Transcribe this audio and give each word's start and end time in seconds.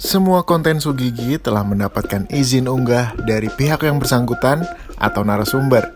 Semua 0.00 0.40
konten 0.40 0.80
Sugigi 0.80 1.36
telah 1.36 1.60
mendapatkan 1.60 2.24
izin 2.32 2.64
unggah 2.64 3.12
dari 3.28 3.52
pihak 3.52 3.84
yang 3.84 4.00
bersangkutan 4.00 4.64
atau 4.96 5.20
narasumber. 5.20 5.92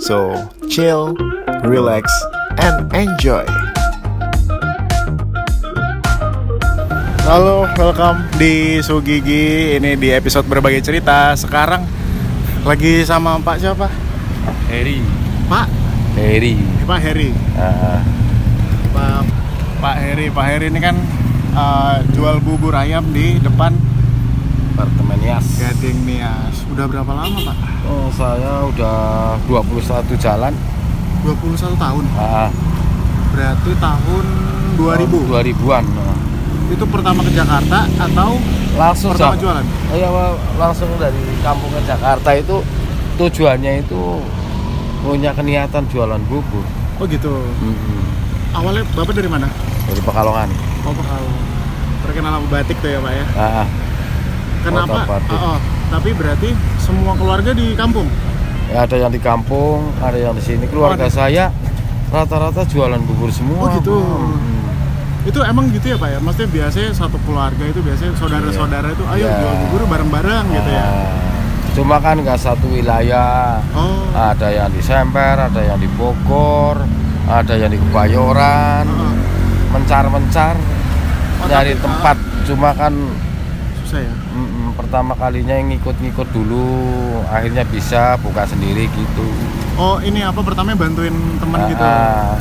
So, 0.00 0.48
chill, 0.72 1.12
relax, 1.60 2.08
and 2.56 2.88
enjoy. 2.96 3.44
Halo, 7.28 7.68
welcome 7.76 8.24
di 8.40 8.80
Sugigi. 8.80 9.76
Ini 9.76 10.00
di 10.00 10.08
episode 10.16 10.48
berbagi 10.48 10.80
cerita. 10.80 11.36
Sekarang 11.36 11.84
lagi 12.64 13.04
sama 13.04 13.36
Pak 13.42 13.56
siapa? 13.60 13.92
Heri 14.72 15.04
Pak, 15.50 15.68
Heri 16.16 16.56
Pak 16.88 17.00
Heri. 17.04 17.30
Ah, 17.58 18.00
Pak 18.96 19.28
Pak 19.76 19.96
Heri, 20.00 20.26
Pak 20.32 20.44
Heri 20.48 20.66
ini 20.72 20.80
kan 20.80 20.96
uh, 21.56 21.96
jual 22.12 22.36
bubur 22.40 22.72
ayam 22.72 23.04
di 23.10 23.36
depan 23.38 23.72
apartemen 24.72 25.18
Yas 25.18 25.46
Gading 25.56 26.04
Nias. 26.04 26.62
Udah 26.68 26.84
berapa 26.84 27.08
lama, 27.08 27.38
Pak? 27.42 27.56
oh 27.86 28.10
saya 28.10 28.66
udah 28.66 28.98
21 29.46 29.80
jalan 30.16 30.52
21 31.22 31.74
tahun. 31.76 32.04
ah, 32.14 32.50
Berarti 33.30 33.70
tahun 33.76 34.24
2000. 34.76 35.56
2000-an 35.56 35.84
Itu 36.66 36.84
pertama 36.84 37.22
ke 37.22 37.30
Jakarta 37.30 37.86
atau 37.86 38.36
langsung 38.74 39.14
pertama 39.14 39.38
jualan? 39.38 39.64
iya 39.90 40.10
langsung 40.54 40.90
dari 40.98 41.16
kampung 41.40 41.70
ke 41.70 41.80
Jakarta 41.86 42.30
itu 42.34 42.56
tujuannya 43.16 43.80
itu 43.80 44.02
punya 45.00 45.30
keniatan 45.32 45.86
jualan 45.86 46.20
bubur 46.26 46.66
Oh 46.96 47.04
gitu. 47.06 47.30
Mm-mm. 47.62 48.00
Awalnya 48.52 48.82
Bapak 48.92 49.14
dari 49.14 49.28
mana? 49.28 49.46
dari 49.86 50.00
Pekalongan 50.02 50.48
Oh, 50.86 50.94
kalau 50.94 51.30
terkenal 52.00 52.30
sama 52.32 52.46
batik 52.48 52.76
tuh 52.78 52.88
ya, 52.88 52.98
Pak 52.98 53.12
ya. 53.12 53.24
ah, 53.36 53.66
Kenapa? 54.62 54.94
Kota 54.96 55.10
batik. 55.10 55.34
Oh, 55.34 55.46
oh. 55.48 55.58
tapi 55.88 56.10
berarti 56.12 56.48
semua 56.78 57.12
keluarga 57.14 57.50
di 57.50 57.74
kampung. 57.74 58.06
ya 58.66 58.82
ada 58.82 58.98
yang 58.98 59.10
di 59.10 59.22
kampung 59.22 59.94
ada 60.00 60.18
yang 60.18 60.34
di 60.34 60.42
sini 60.42 60.66
keluarga 60.66 61.06
Oh, 61.06 61.10
saya 61.12 61.54
rata-rata 62.08 62.66
jualan 62.66 62.98
bubur 63.00 63.30
semua 63.30 63.66
Oh, 63.66 63.74
gitu. 63.74 63.94
Mm. 63.94 64.38
Itu 65.22 65.38
emang 65.42 65.70
gitu 65.70 65.90
ya, 65.90 65.96
Pak 65.96 66.08
ya? 66.08 66.18
Maksudnya 66.18 66.50
biasanya 66.52 66.90
satu 66.90 67.18
keluarga 67.22 67.62
itu 67.62 67.78
biasanya 67.78 68.14
saudara-saudara 68.14 68.90
itu 68.90 69.02
ayo 69.06 69.22
Iya. 69.22 69.38
jual 69.38 69.54
bubur 69.66 69.82
bareng-bareng 69.86 70.44
gitu 70.50 70.70
ya. 70.70 70.82
Ah, 70.82 71.10
cuma 71.74 71.96
kan 71.98 72.18
nggak 72.18 72.38
satu 72.38 72.66
wilayah 72.68 73.58
Oh. 73.70 74.06
ada 74.14 74.48
yang 74.50 74.70
di 74.70 74.82
Semper, 74.82 75.34
ada 75.36 75.60
yang 75.62 75.78
di 75.78 75.86
Bogor, 75.92 76.78
ada 77.26 77.54
yang 77.54 77.70
di 77.70 77.78
Kebayoran, 77.78 78.86
mencar-mencar 79.70 80.54
Oh, 81.38 81.46
nyari 81.46 81.72
tapi- 81.72 81.82
tempat. 81.82 82.16
Cuma 82.44 82.70
kan 82.72 82.94
susah 83.78 84.00
ya. 84.00 84.12
mm, 84.32 84.74
pertama 84.74 85.12
kalinya 85.14 85.54
ngikut-ngikut 85.54 86.28
dulu, 86.30 86.66
akhirnya 87.26 87.62
bisa 87.64 88.14
buka 88.18 88.42
sendiri 88.44 88.86
gitu. 88.88 89.26
Oh, 89.76 90.00
ini 90.00 90.20
apa 90.20 90.40
pertamanya 90.40 90.78
bantuin 90.78 91.12
temen 91.36 91.60
gitu. 91.68 91.82
Ah, 91.82 92.34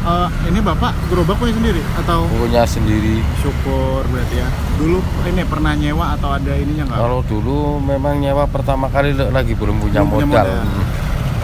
Eh, 0.00 0.28
ini 0.48 0.58
Bapak 0.58 0.96
gerobak 1.06 1.36
punya 1.36 1.52
sendiri 1.52 1.84
atau 1.94 2.24
punya 2.32 2.64
sendiri. 2.64 3.20
syukur 3.36 4.00
berarti 4.08 4.40
ya. 4.40 4.48
Dulu 4.74 4.98
ini 5.26 5.44
pernah 5.44 5.76
nyewa 5.76 6.16
atau 6.16 6.32
ada 6.32 6.48
ininya 6.50 6.88
nggak? 6.88 6.96
Kalau 6.96 7.20
dulu 7.22 7.58
memang 7.76 8.16
nyewa 8.16 8.48
pertama 8.48 8.88
kali 8.88 9.12
lagi 9.12 9.52
belum 9.52 9.76
punya 9.76 10.00
Belum 10.00 10.08
punya 10.14 10.26
modal. 10.26 10.46
modal. 10.48 10.64
Mm. 10.64 10.84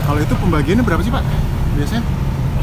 Kalau 0.01 0.21
itu 0.23 0.35
pembagiannya 0.35 0.81
berapa 0.83 1.03
sih 1.03 1.13
Pak? 1.13 1.25
Biasanya? 1.77 2.03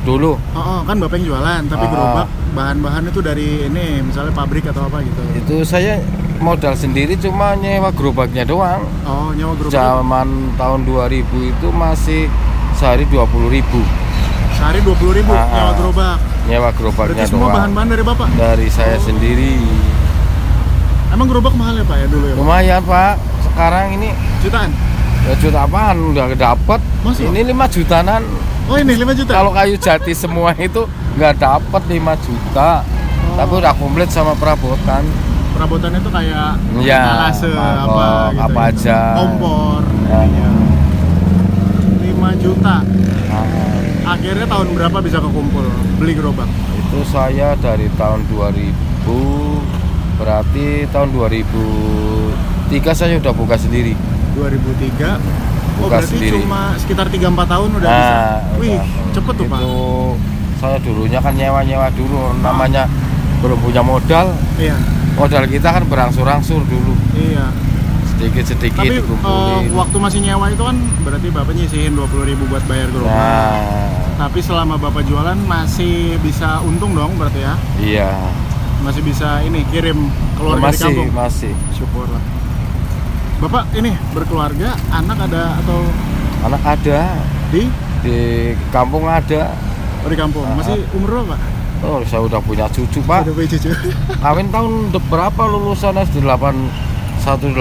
Dulu 0.02 0.32
Oh, 0.34 0.58
oh, 0.58 0.80
kan 0.82 0.96
Bapak 0.98 1.16
yang 1.16 1.26
jualan, 1.28 1.62
tapi 1.70 1.86
Ah. 1.86 1.92
gerobak 1.92 2.28
bahan-bahan 2.52 3.08
itu 3.08 3.20
dari 3.20 3.48
ini, 3.66 4.02
misalnya 4.02 4.32
pabrik 4.32 4.66
atau 4.66 4.86
apa 4.86 5.00
gitu. 5.00 5.22
itu 5.34 5.56
saya 5.64 5.98
modal 6.38 6.74
sendiri 6.74 7.16
cuma 7.16 7.56
nyewa 7.56 7.90
gerobaknya 7.90 8.44
doang. 8.44 8.84
Oh, 9.04 9.32
nyewa 9.32 9.56
gerobak. 9.56 9.72
zaman 9.72 10.28
tahun 10.56 10.80
2000 10.84 11.22
itu 11.48 11.68
masih 11.70 12.28
sehari 12.74 13.06
20.000 13.06 13.64
Sehari 14.52 14.80
20.000 14.80 15.16
ribu 15.16 15.32
Ah, 15.32 15.48
nyewa 15.48 15.64
ah. 15.64 15.76
gerobak. 15.76 16.18
nyewa 16.44 16.70
gerobaknya 16.72 17.16
Berarti 17.16 17.32
semua 17.32 17.50
bahan-bahan 17.52 17.88
dari 17.90 18.04
Bapak. 18.04 18.28
dari 18.36 18.68
saya 18.68 18.96
Oh. 18.96 19.04
sendiri 19.04 19.54
Emang 21.10 21.28
gerobak 21.28 21.54
mahal 21.54 21.76
ya 21.76 21.84
Pak 21.84 21.98
ya 21.98 22.08
dulu 22.08 22.26
ya? 22.26 22.32
Pak? 22.32 22.40
lumayan 22.40 22.82
pak 22.82 23.14
sekarang 23.44 23.86
ini 23.94 24.10
Jutaan? 24.40 24.70
ya 25.22 25.34
juta 25.38 25.60
apaan 25.62 25.98
udah 26.10 26.26
dapet 26.34 26.80
Masa? 27.02 27.20
ini 27.22 27.40
5 27.46 27.68
jutaan 27.70 28.24
Oh 28.72 28.80
ini 28.80 28.96
5 28.96 29.12
juta? 29.14 29.32
kalau 29.34 29.52
kayu 29.52 29.76
jati 29.76 30.16
semua 30.16 30.56
itu 30.56 30.88
nggak 31.14 31.34
dapet 31.38 31.82
5 31.90 32.00
juta 32.18 32.72
Oh. 33.22 33.38
tapi 33.38 33.54
udah 33.54 33.74
komplit 33.76 34.08
sama 34.08 34.34
perabotan 34.34 35.06
perabotannya 35.54 36.00
tuh 36.00 36.10
kayak 36.10 36.58
Iya, 36.74 37.00
alase 37.22 37.48
mangkok, 37.48 37.86
apa 37.86 38.08
gitu 38.34 38.42
apa 38.42 38.60
ya. 38.60 38.72
aja. 38.72 39.00
kompor 39.14 39.82
Ya. 40.04 40.20
Iya. 40.26 40.50
5 42.10 42.32
juta 42.38 42.76
Nah, 43.30 43.46
akhirnya 44.10 44.44
tahun 44.46 44.68
berapa 44.74 44.98
bisa 45.00 45.18
kekumpul 45.20 45.64
beli 45.96 46.14
gerobak 46.14 46.50
itu 46.74 47.00
saya 47.06 47.54
dari 47.56 47.88
tahun 47.94 48.26
2000 48.28 48.68
berarti 50.18 50.68
tahun 50.90 51.10
2003 51.12 52.36
saya 52.92 53.16
udah 53.16 53.32
buka 53.32 53.56
sendiri 53.56 53.94
2003 54.34 55.51
oh 55.82 55.88
berarti 55.90 56.16
sendiri. 56.18 56.38
cuma 56.44 56.76
sekitar 56.78 57.08
3-4 57.10 57.54
tahun 57.54 57.70
udah 57.78 57.90
bisa? 57.90 58.14
Nah, 58.14 58.38
wih 58.62 58.78
udah. 58.78 59.14
cepet 59.16 59.34
tuh 59.36 59.46
pak. 59.50 59.60
Itu 59.60 59.76
saya 60.62 60.78
dulunya 60.78 61.20
kan 61.20 61.34
nyewa-nyewa 61.34 61.88
dulu 61.98 62.22
namanya 62.46 62.84
belum 63.42 63.58
punya 63.62 63.82
modal. 63.82 64.38
Iya. 64.62 64.78
Modal 65.18 65.44
kita 65.50 65.74
kan 65.74 65.84
berangsur-angsur 65.90 66.62
dulu. 66.70 66.94
Iya. 67.18 67.50
Sedikit-sedikit 68.14 68.78
tapi 68.78 69.02
dikumpulin. 69.02 69.74
waktu 69.74 69.98
masih 69.98 70.20
nyewa 70.22 70.46
itu 70.54 70.62
kan 70.62 70.78
berarti 71.02 71.28
bapak 71.34 71.54
nyisihin 71.58 71.98
20.000 71.98 72.30
ribu 72.30 72.44
buat 72.46 72.62
bayar 72.70 72.88
gerobak 72.94 73.18
nah. 73.18 73.90
Tapi 74.22 74.40
selama 74.46 74.78
bapak 74.78 75.02
jualan 75.10 75.40
masih 75.50 76.22
bisa 76.22 76.62
untung 76.62 76.94
dong 76.94 77.18
berarti 77.18 77.42
ya? 77.42 77.54
Iya. 77.82 78.10
Masih 78.86 79.02
bisa 79.02 79.42
ini 79.42 79.66
kirim 79.74 79.98
keluarga 80.38 80.62
di 80.62 80.66
masih 80.70 80.86
kampung? 80.86 81.10
masih. 81.18 81.54
Syukur 81.74 82.06
lah 82.06 82.41
bapak 83.42 83.74
ini 83.74 83.90
berkeluarga 84.14 84.78
anak 84.94 85.18
ada 85.26 85.58
atau 85.66 85.82
anak 86.46 86.62
ada. 86.62 87.00
Di? 87.50 87.66
Di 88.06 88.18
kampung 88.70 89.10
ada. 89.10 89.50
Oh, 90.06 90.10
di 90.10 90.18
kampung. 90.18 90.46
Ah. 90.46 90.54
masih 90.54 90.86
umur 90.94 91.26
berapa 91.26 91.34
pak? 91.34 91.40
Oh 91.82 91.98
saya 92.06 92.22
udah 92.22 92.38
punya 92.46 92.70
cucu 92.70 93.02
pak. 93.02 93.26
Udah 93.26 93.34
punya 93.34 93.50
cucu. 93.58 93.70
Kawin 94.26 94.48
tahun 94.54 94.94
berapa 95.10 95.42
lulusan 95.50 95.98
SD 95.98 96.22
8 96.22 96.54
184 97.26 97.58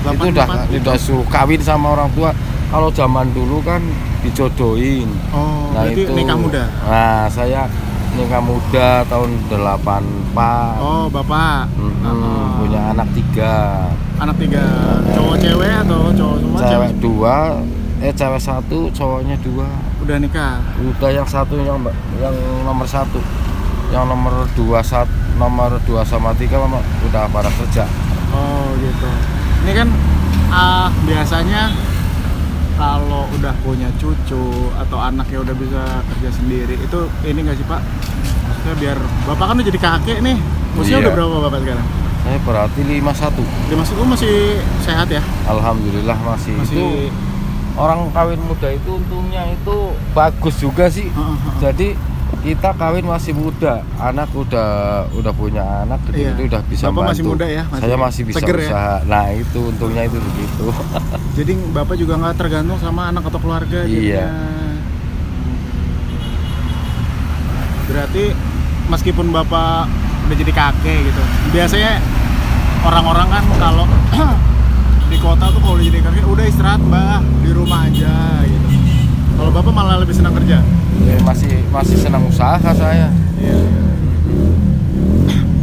itu 0.00 0.26
udah 0.32 0.46
84 0.46 0.70
itu? 0.70 0.80
udah 0.86 0.96
suruh 0.96 1.26
kawin 1.26 1.58
sama 1.58 1.98
orang 1.98 2.10
tua. 2.14 2.30
Kalau 2.70 2.94
zaman 2.94 3.26
dulu 3.34 3.58
kan 3.66 3.82
dijodohin. 4.22 5.10
Oh 5.34 5.74
Nah 5.74 5.90
itu. 5.90 6.06
nikah 6.14 6.38
muda. 6.38 6.70
Nah 6.86 7.26
saya 7.26 7.66
nikah 8.10 8.42
muda 8.42 9.06
tahun 9.06 9.30
84 9.46 10.82
oh 10.82 11.06
bapak. 11.08 11.70
Mm-mm, 11.78 11.98
Oh. 12.10 12.64
Punya 12.64 12.92
anak 12.92 13.08
tiga. 13.14 13.86
Anak 14.18 14.36
tiga. 14.36 14.64
Cowok 15.14 15.36
cewek 15.40 15.72
atau 15.86 16.12
cowok 16.12 16.36
semua 16.42 16.60
Cewek 16.66 16.92
dua 17.00 17.36
Eh 18.00 18.12
cewek 18.12 18.40
satu 18.40 18.88
cowoknya 18.90 19.36
dua. 19.44 19.68
Udah 20.00 20.16
nikah? 20.16 20.60
Udah 20.80 21.10
yang 21.12 21.28
satu 21.28 21.60
yang 21.60 21.80
yang 22.20 22.34
nomor 22.64 22.88
satu. 22.88 23.20
Yang 23.92 24.04
nomor 24.06 24.32
dua 24.54 24.80
sat, 24.80 25.08
nomor 25.36 25.76
dua 25.84 26.00
sama 26.06 26.30
tiga 26.36 26.56
mama 26.62 26.80
udah 27.10 27.28
pada 27.28 27.50
kerja. 27.52 27.84
Oh 28.32 28.72
gitu. 28.80 29.08
Ini 29.66 29.72
kan 29.76 29.88
ah 30.48 30.88
biasanya 31.04 31.74
kalau 32.80 33.28
udah 33.36 33.52
punya 33.60 33.92
cucu 34.00 34.44
atau 34.72 34.96
anaknya 34.96 35.44
udah 35.44 35.52
bisa 35.52 35.82
kerja 36.08 36.30
sendiri 36.32 36.80
itu 36.80 36.98
ini 37.28 37.44
nggak 37.44 37.56
sih 37.60 37.66
pak? 37.68 37.80
Maksudnya 38.48 38.74
biar 38.80 38.98
bapak 39.28 39.44
kan 39.44 39.54
udah 39.60 39.66
jadi 39.68 39.80
kakek 39.80 40.18
nih. 40.24 40.36
Usia 40.80 40.96
Iya. 40.96 41.04
udah 41.04 41.12
berapa 41.12 41.36
bapak 41.44 41.58
sekarang? 41.60 41.86
Saya 42.20 42.38
berarti 42.40 42.80
51 42.84 43.44
dia 43.68 43.76
masuk 43.76 43.94
masih 44.08 44.34
sehat 44.80 45.08
ya? 45.12 45.20
Alhamdulillah 45.44 46.16
masih, 46.24 46.56
masih. 46.56 46.76
Itu 46.80 46.88
Orang 47.78 48.10
kawin 48.10 48.40
muda 48.44 48.66
itu 48.74 48.90
untungnya 48.98 49.46
itu 49.46 49.76
bagus 50.10 50.58
juga 50.58 50.90
sih. 50.90 51.06
Heeh, 51.06 51.16
heeh. 51.38 51.58
jadi 51.62 51.88
kita 52.40 52.70
kawin 52.72 53.04
masih 53.04 53.32
muda 53.32 53.84
anak 53.96 54.30
udah 54.30 54.70
udah 55.12 55.32
punya 55.32 55.60
anak 55.82 56.00
Iya. 56.10 56.32
itu 56.32 56.46
udah 56.46 56.62
bisa 56.64 56.88
Bapak 56.88 57.04
masih 57.10 57.22
bantu. 57.22 57.32
muda 57.34 57.46
ya, 57.46 57.62
masih 57.64 57.82
saya 57.82 57.96
masih 57.98 58.22
bisa 58.24 58.38
seger 58.38 58.56
ya? 58.56 58.66
usaha 58.66 58.96
nah 59.04 59.24
itu 59.30 59.58
untungnya 59.60 60.02
itu 60.04 60.18
begitu 60.18 60.66
jadi 61.36 61.52
bapak 61.70 61.96
juga 61.96 62.14
nggak 62.16 62.36
tergantung 62.36 62.78
sama 62.78 63.08
anak 63.08 63.22
atau 63.24 63.38
keluarga 63.38 63.78
Iya. 63.82 64.24
jadinya. 64.24 64.26
berarti 67.86 68.24
meskipun 68.86 69.26
bapak 69.30 69.90
udah 70.24 70.36
jadi 70.36 70.52
kakek 70.52 70.98
gitu 71.04 71.22
biasanya 71.50 71.98
orang-orang 72.80 73.28
kan 73.28 73.44
kalau 73.58 73.84
di 75.10 75.18
kota 75.18 75.50
tuh 75.50 75.58
kalau 75.58 75.76
jadi 75.76 75.98
kakek 76.00 76.22
udah 76.24 76.44
istirahat 76.44 76.78
mbak 76.80 77.18
di 77.42 77.50
rumah 77.50 77.84
aja 77.84 78.14
gitu 78.46 78.68
kalau 79.40 79.50
bapak 79.50 79.72
malah 79.72 79.96
lebih 79.96 80.12
senang 80.12 80.36
kerja 80.36 80.60
Ya, 81.00 81.16
masih 81.24 81.64
masih 81.70 81.96
senang 81.96 82.20
usaha 82.22 82.60
saya 82.60 83.08
iya 83.34 83.56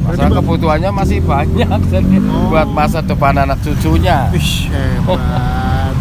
masa 0.01 0.17
karena 0.17 0.25
Bang? 0.25 0.37
kebutuhannya 0.39 0.89
masih 0.91 1.19
banyak 1.21 1.79
jadi 1.85 2.17
Oh. 2.23 2.49
buat 2.49 2.67
masa 2.67 2.99
depan 3.01 3.37
anak 3.37 3.61
cucunya 3.61 4.31
Wih, 4.31 4.71
hebat. 4.71 5.93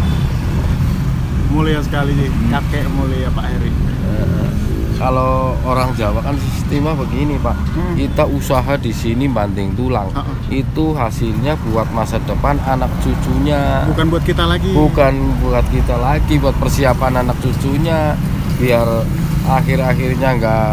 mulia 1.49 1.79
sekali 1.79 2.13
sih, 2.13 2.29
kakek 2.47 2.85
mulia 2.87 3.29
Pak 3.29 3.45
Heri. 3.45 3.71
Eh, 3.71 4.49
kalau 4.97 5.33
orang 5.61 5.93
Jawa 5.93 6.19
kan 6.19 6.35
sistemnya 6.35 6.93
begini 6.93 7.37
pak 7.37 7.53
Hmm. 7.69 7.93
kita 7.93 8.25
usaha 8.25 8.73
di 8.75 8.89
sini 8.89 9.25
banting 9.27 9.73
tulang 9.73 10.09
Ha-ha. 10.09 10.33
itu 10.49 10.91
hasilnya 10.91 11.53
buat 11.63 11.85
masa 11.91 12.17
depan 12.19 12.57
anak 12.59 12.89
cucunya 12.99 13.85
Bukan 13.85 14.05
buat 14.09 14.23
kita 14.23 14.43
lagi. 14.43 14.71
bukan 14.71 15.13
buat 15.39 15.65
kita 15.67 15.95
lagi 15.95 16.35
buat 16.35 16.57
persiapan 16.57 17.21
anak 17.21 17.37
cucunya 17.37 18.17
biar 18.57 19.05
akhir-akhirnya 19.47 20.29
nggak 20.35 20.65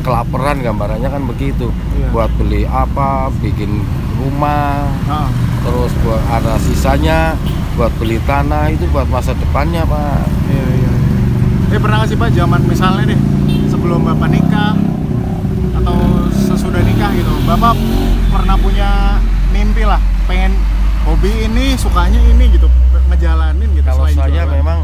kelaparan 0.00 0.58
gambarannya 0.58 1.06
kan 1.06 1.22
begitu 1.24 1.70
Iya. 1.94 2.08
buat 2.10 2.30
beli 2.34 2.64
apa 2.64 3.28
bikin 3.38 3.84
rumah 4.16 4.88
Ah, 5.06 5.28
terus 5.60 5.92
buat 6.00 6.18
ada 6.26 6.56
sisanya 6.58 7.36
buat 7.74 7.92
beli 7.94 8.16
tanah 8.20 8.68
itu 8.68 8.88
buat 8.88 9.04
masa 9.06 9.30
depannya 9.32 9.84
pak 9.84 10.24
iya, 10.48 10.64
iya. 10.74 10.92
Eh 11.68 11.78
pernah 11.78 12.00
nggak 12.00 12.08
sih 12.08 12.16
Pak 12.16 12.30
zaman 12.30 12.60
misalnya 12.62 13.04
deh 13.06 13.20
sebelum 13.86 14.02
Bapak 14.02 14.28
nikah 14.34 14.74
atau 15.78 15.94
sesudah 16.34 16.82
nikah 16.82 17.06
gitu, 17.14 17.30
Bapak 17.46 17.78
pernah 18.34 18.58
punya 18.58 19.22
mimpi 19.54 19.86
lah, 19.86 20.02
pengen 20.26 20.58
hobi 21.06 21.46
ini, 21.46 21.78
sukanya 21.78 22.18
ini 22.18 22.50
gitu, 22.50 22.66
ngejalanin 23.06 23.70
gitu. 23.78 23.86
kalau 23.86 24.10
selain 24.10 24.18
saya 24.18 24.42
jualan. 24.42 24.58
memang 24.58 24.78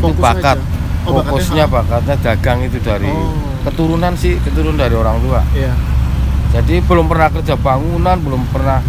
Fokus 0.00 0.24
bakat 0.24 0.56
aja. 0.56 0.74
Oh, 1.04 1.12
fokusnya 1.20 1.64
bakatnya 1.68 2.16
dagang 2.24 2.64
itu 2.64 2.80
dari 2.80 3.04
Oh. 3.04 3.36
keturunan 3.68 4.16
sih 4.16 4.40
keturunan 4.40 4.80
dari 4.80 4.96
orang 4.96 5.20
tua 5.20 5.44
Iya. 5.52 5.76
jadi 6.56 6.80
belum 6.88 7.12
pernah 7.12 7.28
kerja 7.30 7.52
bangunan 7.54 8.16
belum 8.16 8.42
pernah 8.48 8.80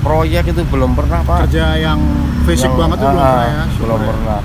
proyek 0.00 0.54
itu 0.54 0.62
belum 0.62 0.94
pernah 0.94 1.26
pak 1.26 1.50
Kerja 1.50 1.74
yang 1.74 1.98
fisik 2.46 2.70
Yang- 2.70 2.78
banget 2.80 2.96
belum 3.02 3.12
ah, 3.12 3.18
pernah 3.18 3.44
ya. 3.50 3.64
belum 3.82 3.98
ya. 3.98 4.06
pernah 4.08 4.38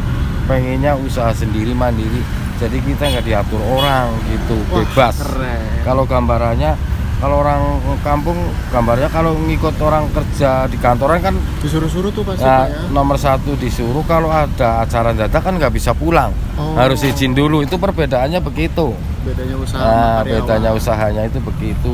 pengennya 0.49 0.91
usaha 0.97 1.31
sendiri 1.31 1.71
mandiri 1.71 2.40
jadi 2.61 2.77
kita 2.79 3.03
nggak 3.09 3.25
diatur 3.25 3.57
orang 3.59 4.13
gitu 4.27 4.53
Wah, 4.67 4.79
bebas 4.79 5.15
Keren. 5.17 5.81
kalau 5.81 6.03
gambarannya 6.05 6.71
kalau 7.17 7.37
orang 7.37 7.61
kampung 8.01 8.33
gambarnya 8.69 9.05
kalau 9.07 9.37
ngikut 9.39 9.77
orang 9.79 10.09
kerja 10.09 10.65
di 10.65 10.77
kantoran 10.77 11.21
kan 11.21 11.33
Disuruh-suruh 11.61 12.09
tuh 12.09 12.21
pasti 12.23 12.41
Nah, 12.41 12.65
Pak 12.65 12.67
ya. 12.67 12.79
nomor 12.89 13.13
satu 13.15 13.53
disuruh 13.55 14.01
kalau 14.03 14.25
ada 14.27 14.81
acara 14.81 15.09
dadak 15.11 15.37
kan 15.39 15.53
nggak 15.53 15.69
bisa 15.71 15.91
pulang 15.91 16.33
Oh. 16.53 16.73
harus 16.75 17.01
izin 17.01 17.31
dulu 17.31 17.61
itu 17.61 17.73
perbedaannya 17.75 18.37
begitu 18.39 18.93
Bedanya 19.21 19.55
usaha 19.55 19.81
nah 19.81 20.19
bedanya 20.21 20.69
usahanya 20.71 21.21
itu 21.23 21.37
begitu 21.39 21.93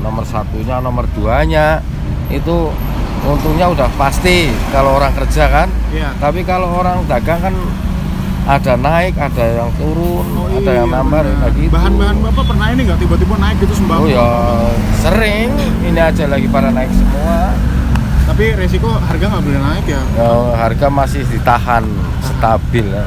nomor 0.00 0.22
satunya 0.22 0.78
nomor 0.78 1.06
duanya 1.10 1.78
itu 2.28 2.70
untungnya 3.22 3.66
udah 3.68 3.90
pasti 3.94 4.46
kalau 4.70 4.96
orang 4.96 5.10
kerja 5.12 5.44
kan 5.46 5.68
Iya. 5.90 6.10
tapi 6.16 6.42
kalau 6.42 6.70
orang 6.72 7.02
dagang 7.04 7.38
kan 7.40 7.54
ada 8.50 8.74
naik 8.74 9.14
ada 9.14 9.44
yang 9.56 9.70
turun 9.74 10.26
Oh, 10.32 10.50
ada 10.50 10.72
yang 10.74 10.90
iya, 10.90 10.96
nambah 10.96 11.20
kayak 11.22 11.52
gitu 11.54 11.70
Bahan-bahan 11.70 12.16
Bapak 12.20 12.44
pernah 12.44 12.66
ini 12.68 12.80
nggak 12.82 12.98
tiba-tiba 12.98 13.34
naik 13.36 13.56
gitu 13.58 13.74
sembako? 13.76 14.00
oh 14.00 14.08
ya 14.08 14.26
sering 14.98 15.48
ini 15.80 16.00
aja 16.00 16.24
lagi 16.26 16.46
pada 16.46 16.68
naik 16.68 16.90
semua 16.90 17.54
Tapi 18.26 18.44
resiko 18.54 18.90
harga 18.90 19.26
nggak 19.26 19.42
boleh 19.42 19.58
naik 19.60 19.86
ya. 19.86 20.02
Ya, 20.14 20.30
harga 20.56 20.86
masih 20.86 21.22
ditahan 21.24 21.82
stabil 22.20 22.86
ya. 22.86 23.02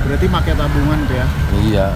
Berarti 0.00 0.26
pakai 0.26 0.52
tabungan 0.52 0.98
tuh 1.02 1.16
ya. 1.16 1.26
iya 1.58 1.88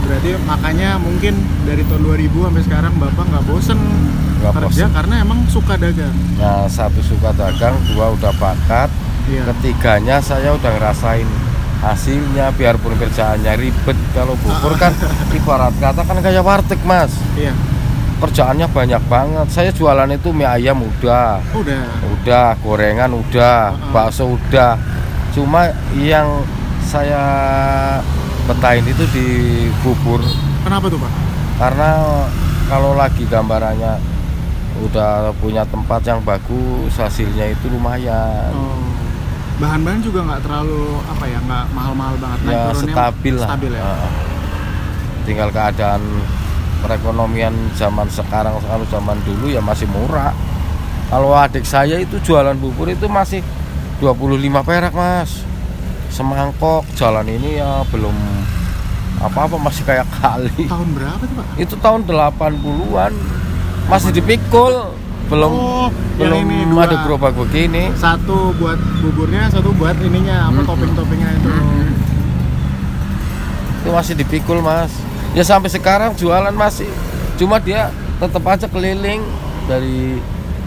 Berarti 0.00 0.30
makanya 0.42 0.96
mungkin 0.96 1.34
dari 1.62 1.84
tahun 1.84 2.02
2000 2.24 2.24
sampai 2.40 2.62
sekarang 2.64 2.92
Bapak 2.96 3.24
nggak 3.26 3.44
bosen 3.44 3.78
Nggak 4.40 4.52
kerja 4.58 4.68
bosen. 4.82 4.90
karena 4.90 5.14
emang 5.20 5.38
suka 5.46 5.74
dagang. 5.76 6.14
nah 6.34 6.64
satu 6.66 7.00
suka 7.00 7.30
dagang 7.32 7.76
dua 7.86 8.10
udah 8.10 8.32
bakat 8.34 8.88
Iya. 9.30 9.42
ketiganya 9.48 10.16
saya 10.18 10.50
udah 10.50 10.70
ngerasain 10.70 11.28
hasilnya 11.80 12.50
biarpun 12.52 12.92
kerjaannya 12.92 13.54
ribet 13.54 13.96
kalau 14.10 14.34
bubur 14.36 14.74
kan 14.74 14.90
ibarat 15.32 15.72
kata 15.74 16.02
kan 16.02 16.18
kayak 16.18 16.42
warteg 16.42 16.82
mas 16.82 17.14
Iya. 17.32 17.54
kerjaannya 18.18 18.66
banyak 18.68 19.02
banget 19.06 19.46
saya 19.48 19.70
jualan 19.70 20.10
itu 20.10 20.28
mie 20.30 20.44
ayam 20.44 20.76
udah 20.78 21.40
Udah. 21.52 21.84
udah 22.12 22.58
gorengan 22.58 23.14
udah 23.14 23.70
Heeh. 23.70 23.90
bakso 23.90 24.28
udah 24.30 24.76
cuma 25.30 25.70
yang 25.94 26.42
saya 26.82 27.22
betahin 28.44 28.84
itu 28.84 29.06
di 29.08 29.26
bubur 29.80 30.20
Kenapa 30.60 30.86
tuh 30.86 30.98
Pak? 30.98 31.12
karena 31.56 31.90
kalau 32.66 32.92
lagi 32.92 33.24
gambarannya 33.24 33.94
udah 34.80 35.32
punya 35.36 35.64
tempat 35.64 36.00
yang 36.02 36.20
bagus 36.20 36.92
hasilnya 36.92 37.46
itu 37.48 37.68
lumayan 37.68 38.52
Oh. 38.52 38.76
Bahan-bahan 39.60 40.00
juga 40.00 40.20
nggak 40.24 40.40
terlalu 40.40 40.82
apa 41.04 41.24
ya 41.26 41.38
nggak 41.38 41.64
mahal-mahal 41.70 42.14
banget. 42.16 42.38
Naik 42.42 42.50
ya 42.50 42.64
turunnya 42.66 42.94
stabil 42.94 43.34
lah 43.36 43.48
Stabil 43.48 43.70
ya. 43.70 43.82
Heeh. 43.82 44.10
tinggal 45.20 45.48
keadaan 45.50 46.02
perekonomian 46.80 47.52
zaman 47.76 48.08
sekarang 48.08 48.56
kalau 48.58 48.84
zaman 48.88 49.20
dulu 49.22 49.46
ya 49.46 49.60
masih 49.60 49.84
murah 49.86 50.32
kalau 51.06 51.36
adik 51.36 51.62
saya 51.62 52.00
itu 52.00 52.16
jualan 52.18 52.56
bubur 52.56 52.88
itu 52.88 53.04
masih 53.04 53.44
25 54.00 54.40
perak 54.64 54.90
mas 54.90 55.44
semangkok 56.08 56.88
jalan 56.96 57.28
ini 57.28 57.60
ya 57.60 57.84
belum 57.92 58.16
apa-apa 59.20 59.60
masih 59.60 59.84
kayak 59.84 60.08
kali 60.08 60.64
Tahun 60.64 60.88
berapa 60.96 61.20
tuh 61.20 61.36
Pak? 61.36 61.46
itu 61.60 61.74
tahun 61.76 62.00
80-an 62.08 63.12
masih 63.86 64.10
dipikul 64.10 64.96
belum 65.30 65.46
Oh, 65.48 65.88
belum 66.16 66.42
ini 66.42 66.58
dua. 66.66 66.84
ada 66.84 66.96
gerobak 67.00 67.32
begini 67.32 67.94
Satu 67.94 68.50
buat 68.54 68.74
buburnya, 69.00 69.46
satu 69.46 69.70
buat 69.72 69.94
ininya 69.96 70.50
apa 70.50 70.58
Mm-mm. 70.58 70.68
topping-toppingnya 70.68 71.30
itu. 71.32 71.50
itu 73.80 73.88
masih 73.88 74.14
dipikul 74.14 74.60
mas 74.60 74.92
ya 75.30 75.40
sampai 75.40 75.70
sekarang 75.70 76.12
jualan 76.12 76.52
masih 76.52 76.90
cuma 77.34 77.56
dia 77.56 77.88
tetap 78.18 78.44
aja 78.44 78.66
keliling 78.66 79.24
dari 79.64 80.20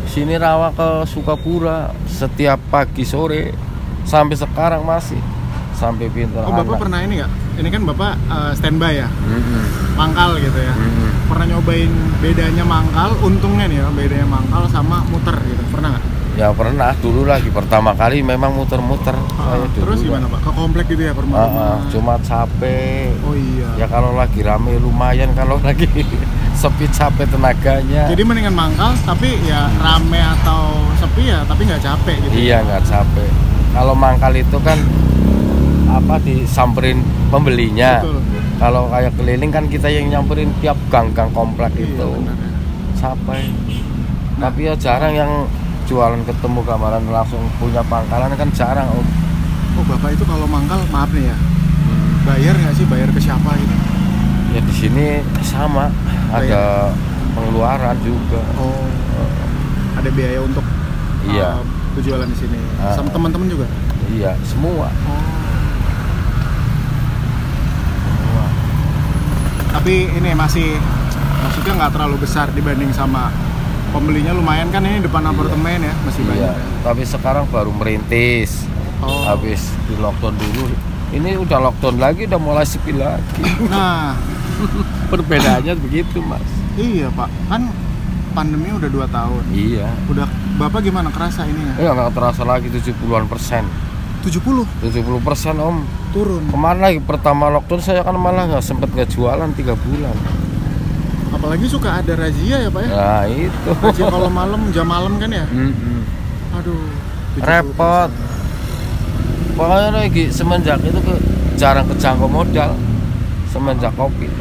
sini 0.07 0.33
rawa 0.33 0.71
ke 0.71 1.05
Sukapura 1.05 1.93
setiap 2.07 2.57
pagi 2.67 3.03
sore 3.03 3.53
sampai 4.03 4.33
sekarang 4.33 4.81
masih 4.81 5.19
sampai 5.73 6.07
pintar 6.07 6.41
Oh 6.41 6.53
bapak 6.55 6.79
pernah 6.79 6.99
ini 6.99 7.21
nggak? 7.21 7.31
Ini 7.53 7.69
kan 7.69 7.81
bapak 7.85 8.11
eh, 8.17 8.51
standby 8.53 8.93
ya, 8.97 9.07
mangkal 9.93 10.37
gitu 10.37 10.57
ya. 10.57 10.73
Pernah 11.29 11.45
nyobain 11.49 11.91
bedanya 12.19 12.63
mangkal, 12.63 13.13
untungnya 13.21 13.65
nih 13.69 13.77
ya 13.79 13.87
bedanya 13.89 14.27
mangkal 14.27 14.65
sama 14.67 15.05
muter 15.07 15.37
gitu. 15.43 15.63
Pernah 15.69 15.89
nggak? 15.93 16.05
ya 16.33 16.49
pernah 16.49 16.97
dulu 16.97 17.29
lagi 17.29 17.53
pertama 17.53 17.93
kali 17.93 18.25
memang 18.25 18.57
muter-muter 18.57 19.13
Ah, 19.37 19.53
dulu 19.53 19.85
terus 19.85 20.01
gimana 20.01 20.25
pak? 20.25 20.41
Ke 20.41 20.49
komplek 20.49 20.85
gitu 20.89 21.05
ya 21.05 21.05
Ah, 21.05 21.13
ah, 21.13 21.17
permaluman? 21.21 21.77
cuma 21.93 22.13
capek 22.25 23.13
Oh 23.21 23.37
iya. 23.37 23.69
ya 23.77 23.85
kalau 23.85 24.17
lagi 24.17 24.41
rame 24.41 24.81
lumayan 24.81 25.29
kalau 25.37 25.61
lagi 25.61 25.85
sepi 26.61 26.89
capek 26.89 27.29
tenaganya 27.29 28.09
Jadi 28.09 28.21
mendingan 28.25 28.57
mangkal 28.57 28.97
tapi 29.05 29.45
ya 29.45 29.69
rame 29.77 30.17
atau 30.41 30.73
sepi 30.97 31.29
ya 31.29 31.45
tapi 31.45 31.69
nggak 31.69 31.85
capek 31.85 32.15
gitu. 32.25 32.33
iya 32.33 32.65
nggak 32.65 32.81
capek 32.81 33.29
kalau 33.69 33.93
mangkal 33.93 34.33
itu 34.33 34.57
kan 34.57 34.81
apa 35.93 36.17
disamperin 36.19 36.99
pembelinya 37.29 38.01
Betul. 38.01 38.17
kalau 38.57 38.89
kayak 38.89 39.13
keliling 39.13 39.49
kan 39.49 39.65
kita 39.67 39.87
yang 39.87 40.09
nyamperin 40.09 40.49
tiap 40.57 40.73
gang-gang 40.89 41.29
komplek 41.31 41.69
Iya, 41.75 41.85
itu 41.87 42.07
benar 42.17 42.37
capek 42.95 43.43
Nah. 44.33 44.49
tapi 44.49 44.65
ya 44.65 44.73
jarang 44.75 45.13
yang 45.13 45.31
jualan 45.85 46.21
ketemu 46.23 46.59
gambaran 46.63 47.05
langsung 47.07 47.39
punya 47.55 47.85
pangkalan 47.85 48.33
kan 48.33 48.49
jarang 48.51 48.89
om 48.89 49.05
Oh 49.73 49.83
bapak 49.83 50.13
itu 50.13 50.21
kalau 50.23 50.45
mangkal 50.45 50.77
maaf 50.87 51.09
nih 51.09 51.25
ya, 51.25 51.37
bayar 52.23 52.53
nggak 52.53 52.73
sih? 52.73 52.85
Bayar 52.85 53.09
ke 53.09 53.17
siapa 53.17 53.57
gitu? 53.57 53.75
ya 54.53 54.61
di 54.61 54.69
sini 54.71 55.05
sama 55.41 55.89
ada 56.29 56.93
pengeluaran 57.33 57.97
juga 57.99 58.37
Oh, 58.55 58.85
ada 59.93 60.09
biaya 60.09 60.39
untuk 60.39 60.61
Iya. 61.25 61.57
uh, 61.57 61.65
berjualan 61.93 62.25
di 62.25 62.37
sini. 62.37 62.57
Ah. 62.77 62.93
Sama 62.93 63.09
teman-teman 63.09 63.47
juga. 63.47 63.65
iya 64.09 64.37
semua 64.43 64.93
Oh. 64.93 65.21
Tapi 69.83 70.07
ini 70.09 70.31
masih 70.31 70.79
maksudnya 71.43 71.75
nggak 71.75 71.91
terlalu 71.91 72.15
besar 72.17 72.47
dibanding 72.49 72.87
sama 72.89 73.27
pembelinya 73.91 74.31
lumayan 74.31 74.71
kan 74.71 74.79
ini 74.79 75.03
depan 75.03 75.19
Iya. 75.21 75.35
apartemen 75.35 75.79
ya 75.83 75.93
masih 76.01 76.21
banyak. 76.23 76.39
iya 76.39 76.51
ya. 76.55 76.79
tapi 76.81 77.01
sekarang 77.03 77.43
baru 77.45 77.67
merintis 77.69 78.63
Oh. 78.97 79.27
habis 79.27 79.59
di 79.83 79.99
lockdown 79.99 80.31
dulu 80.33 80.71
ini 81.11 81.35
udah 81.35 81.59
lockdown 81.61 81.99
lagi 81.99 82.23
udah 82.23 82.39
mulai 82.39 82.63
sepi 82.63 82.95
lagi 82.95 83.43
Nah, 83.67 84.15
perbedaannya 85.11 85.75
begitu 85.77 86.23
mas 86.23 86.47
iya 86.73 87.11
Pak, 87.11 87.27
kan 87.45 87.67
pandemi 88.31 88.71
udah 88.71 88.87
dua 88.87 89.03
tahun. 89.05 89.43
iya 89.51 89.91
Udah 90.07 90.31
Bapak 90.55 90.79
gimana 90.81 91.11
kerasa 91.11 91.43
ininya? 91.43 91.75
ya 91.75 91.91
nggak 91.91 92.15
terasa 92.15 92.41
lagi 92.41 92.71
70-an 92.71 93.27
persen 93.27 93.67
70 94.23 94.63
70 94.79 95.19
persen 95.19 95.55
om. 95.59 95.83
Turun. 96.15 96.47
kemarin 96.47 96.79
lagi? 96.79 96.99
Pertama 97.03 97.51
lockdown 97.51 97.83
saya 97.83 98.01
kan 98.07 98.15
malah 98.15 98.47
nggak 98.47 98.63
sempet 98.63 98.87
nggak 98.95 99.11
jualan 99.11 99.51
tiga 99.51 99.75
bulan. 99.75 100.15
Apa 101.27 101.35
apalagi 101.35 101.67
suka 101.67 101.99
ada 101.99 102.13
razia 102.15 102.63
ya 102.63 102.69
pak 102.71 102.81
ya? 102.87 102.89
Nah 102.95 103.25
itu. 103.27 103.69
Razia 103.83 104.05
kalau 104.07 104.31
malam 104.31 104.71
jam 104.71 104.87
malam 104.87 105.19
kan 105.19 105.27
ya? 105.27 105.43
Mm-mm. 105.51 106.07
aduh 106.53 106.77
70%. 107.41 107.49
repot 107.49 108.09
pokoknya 109.57 109.89
lagi 109.89 110.29
semenjak 110.29 110.77
itu 110.85 111.01
ke, 111.01 111.15
jarang 111.59 111.89
kejangkau 111.91 112.29
modal. 112.29 112.77
Semenjak 113.51 113.91
covid. 113.99 114.31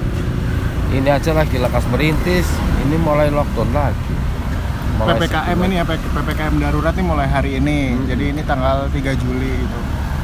Ini 0.92 1.08
aja 1.08 1.32
lagi 1.32 1.56
lekas 1.56 1.84
merintis. 1.88 2.46
Ini 2.86 2.96
mulai 3.00 3.32
lockdown 3.32 3.72
lagi 3.72 4.11
PPKM 4.94 5.58
ini 5.62 5.74
ya 5.76 5.84
PPKM 5.86 6.54
darurat 6.58 6.92
nih 6.92 7.02
mulai 7.02 7.26
hari 7.26 7.56
ini. 7.56 7.92
Hmm. 7.92 8.04
Jadi 8.06 8.24
ini 8.30 8.42
tanggal 8.42 8.86
3 8.86 8.94
Juli 9.16 9.52
gitu. 9.56 9.78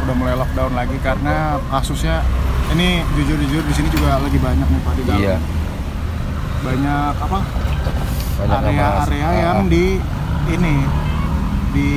Udah 0.05 0.15
mulai 0.15 0.35
lockdown 0.35 0.73
lagi 0.73 0.97
karena 1.01 1.57
kasusnya 1.69 2.23
ini 2.71 3.01
jujur-jujur 3.15 3.63
di 3.63 3.75
sini 3.75 3.89
juga 3.89 4.17
lagi 4.17 4.37
banyak 4.37 4.69
nih 4.69 4.81
Pak 4.83 4.95
di 4.95 5.03
dalam. 5.05 5.21
iya 5.21 5.37
Banyak 6.59 7.15
apa? 7.19 7.39
banyak 8.39 8.61
yang. 8.71 8.95
Area-area 9.03 9.27
Ah, 9.27 9.35
yang 9.35 9.59
di 9.67 9.99
ini 10.49 10.75
di 11.73 11.89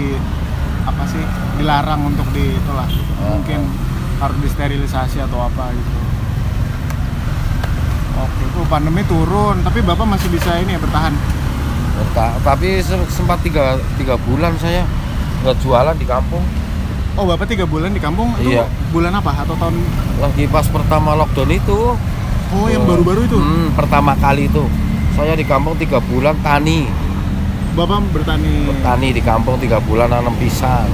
apa 0.82 1.04
sih? 1.06 1.24
dilarang 1.52 2.02
untuk 2.08 2.26
di 2.34 2.58
itulah. 2.58 2.90
Ah, 3.20 3.38
Mungkin 3.38 3.62
harus 4.18 4.38
disterilisasi 4.42 5.22
atau 5.22 5.38
apa 5.40 5.70
gitu. 5.70 5.92
Oke, 8.18 8.44
tuh 8.54 8.66
pandemi 8.66 9.02
turun, 9.04 9.62
tapi 9.62 9.82
Bapak 9.82 10.06
masih 10.08 10.30
bisa 10.30 10.58
ini 10.58 10.74
ya 10.74 10.80
bertahan. 10.80 11.14
Ta- 12.12 12.38
tapi 12.42 12.80
se- 12.80 13.10
sempat 13.10 13.40
tiga, 13.40 13.64
tiga 13.96 14.18
bulan 14.20 14.54
saya 14.56 14.84
nggak 15.42 15.58
jualan 15.60 15.96
di 15.96 16.06
kampung 16.06 16.44
Oh, 17.12 17.26
Bapak 17.26 17.44
tiga 17.46 17.64
bulan 17.64 17.92
di 17.92 18.00
kampung 18.00 18.32
itu 18.38 18.56
Iya. 18.56 18.64
bulan 18.90 19.12
apa? 19.14 19.36
Atau 19.38 19.54
tahun 19.54 19.76
lagi 20.18 20.48
pas 20.48 20.64
pertama 20.66 21.12
lockdown 21.14 21.52
itu 21.52 21.80
Oh, 22.52 22.68
yang 22.68 22.84
baru-baru 22.84 23.24
itu. 23.26 23.36
Hmm, 23.36 23.72
pertama 23.72 24.12
kali 24.14 24.46
itu 24.46 24.64
saya 25.12 25.34
di 25.34 25.44
kampung 25.44 25.76
tiga 25.76 26.00
bulan 26.02 26.36
tani 26.40 26.88
Bapak 27.72 28.04
bertani. 28.12 28.64
bertani 28.66 29.08
di 29.12 29.22
kampung 29.22 29.56
tiga 29.58 29.80
bulan 29.80 30.08
nanam 30.08 30.36
pisang 30.36 30.88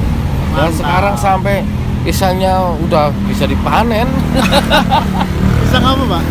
dan 0.52 0.68
Mantap. 0.68 0.74
sekarang 0.76 1.16
sampai 1.16 1.56
pisangnya 2.02 2.54
udah 2.80 3.10
bisa 3.26 3.46
dipanen 3.46 4.06
Pisang 5.62 5.84
apa, 5.84 6.04
Pak? 6.08 6.24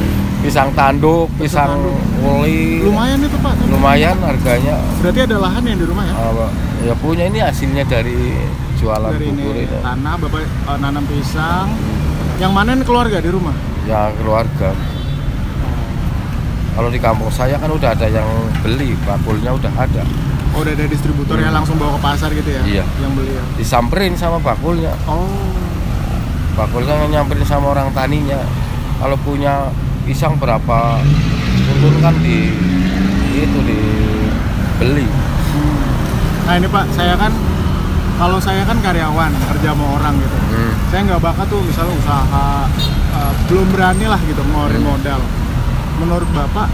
Pisang 0.46 0.70
tanduk 0.72 1.26
pisang 1.36 1.74
uli 2.22 2.78
Lumayan 2.80 3.18
itu, 3.18 3.34
Pak. 3.36 3.54
lumayan 3.66 4.14
harganya 4.20 4.78
Berarti 4.98 5.20
ada 5.24 5.36
lahan 5.36 5.62
yang 5.64 5.74
di 5.76 5.84
rumah 5.84 6.04
ya? 6.04 6.14
apa, 6.14 6.46
ya 6.80 6.94
punya 6.94 7.24
ini 7.26 7.38
hasilnya 7.40 7.82
dari 7.84 8.30
jualan 8.76 9.10
Dari 9.10 9.26
ini 9.26 9.42
bubur 9.42 9.54
ini 9.56 9.76
tanah 9.82 10.14
Bapak 10.16 10.40
eh, 10.40 10.78
nanam 10.78 11.04
pisang. 11.04 11.66
Yang 12.36 12.52
mana 12.52 12.70
ini 12.72 12.84
keluarga 12.84 13.18
di 13.18 13.28
rumah? 13.28 13.54
ya 13.82 14.10
keluarga 14.14 14.70
kalau 16.72 16.90
di 16.90 16.98
kampung 16.98 17.30
saya 17.30 17.56
kan 17.56 17.66
udah 17.68 17.90
ada 17.90 18.04
yang 18.04 18.26
beli 18.60 18.92
bakulnya 19.02 19.50
udah 19.50 19.72
ada 19.74 20.02
Oh, 20.50 20.64
udah 20.64 20.72
ada 20.72 20.86
distributor 20.86 21.36
yang 21.36 21.48
Hmm. 21.48 21.58
langsung 21.60 21.76
bawa 21.76 21.94
ke 21.94 22.02
pasar 22.02 22.30
gitu 22.32 22.48
ya? 22.48 22.62
Iya. 22.64 22.84
Yang 22.96 23.12
beli 23.14 23.30
ya. 23.30 23.42
disamperin 23.56 24.14
sama 24.14 24.38
bakulnya 24.38 24.92
Oh. 25.04 25.28
bakulnya 26.52 26.96
nyamperin 27.06 27.44
sama 27.44 27.70
orang 27.70 27.92
taninya 27.92 28.40
kalau 28.96 29.16
punya 29.18 29.68
pisang 30.06 30.38
berapa 30.38 31.02
turun 31.76 31.98
kan 32.00 32.14
di 32.22 32.54
itu 33.34 33.58
dibeli 33.60 35.06
Hmm. 35.46 35.78
Nah, 36.44 36.54
ini 36.60 36.68
Pak, 36.68 36.84
saya 36.92 37.16
kan 37.16 37.32
kalau 38.14 38.36
saya 38.36 38.60
kan 38.62 38.76
karyawan, 38.76 39.32
kerja 39.32 39.72
sama 39.72 39.96
orang 39.96 40.20
gitu. 40.20 40.36
Saya 40.86 41.00
nggak 41.08 41.22
bakat 41.22 41.48
tuh 41.48 41.64
misalnya 41.64 41.96
usaha 41.96 42.46
eh, 43.10 43.32
belum 43.48 43.72
berani 43.72 44.04
lah 44.04 44.20
gitu 44.20 44.36
ngeluarin 44.42 44.78
Hmm. 44.78 44.88
modal. 44.90 45.20
Menurut 45.96 46.28
Bapak 46.30 46.68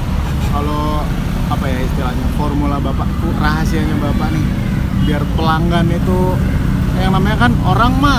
kalau 0.50 1.06
apa 1.46 1.64
ya 1.64 1.78
istilahnya 1.78 2.26
formula 2.34 2.76
Bapak 2.76 3.06
tuh 3.18 3.30
rahasianya 3.38 3.94
Bapak 3.96 4.34
nih 4.34 4.44
biar 5.06 5.22
pelanggan 5.34 5.86
itu 5.88 6.20
yang 6.98 7.14
namanya 7.14 7.38
kan 7.38 7.52
orang 7.62 7.92
mah 7.96 8.18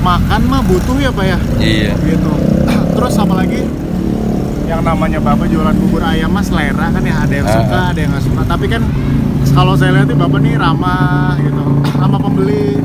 makan 0.00 0.40
mah 0.48 0.62
butuh 0.64 0.96
ya 0.96 1.10
Pak 1.12 1.26
ya 1.26 1.38
iya 1.60 1.92
gitu. 2.00 2.32
Terus 2.96 3.14
apalagi 3.20 3.60
yang 4.72 4.80
namanya 4.82 5.20
Bapak 5.20 5.46
jualan 5.46 5.76
bubur 5.76 6.00
ayam 6.00 6.32
mas 6.32 6.48
selera 6.48 6.88
kan 6.88 7.02
ya 7.02 7.14
ada 7.20 7.34
yang 7.34 7.44
Ah. 7.44 7.56
suka 7.60 7.78
ada 7.92 7.98
yang 8.00 8.10
nggak 8.10 8.24
suka. 8.24 8.40
Tapi 8.48 8.66
kan 8.66 8.82
kalau 9.52 9.76
saya 9.76 9.90
lihat 9.92 10.08
nih 10.08 10.16
Bapak 10.16 10.38
nih 10.40 10.54
ramah 10.56 11.36
gitu 11.36 11.64
sama 11.92 12.16
pembeli 12.16 12.80